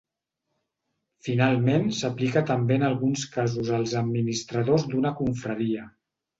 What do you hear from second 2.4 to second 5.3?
també en alguns casos als administradors d'una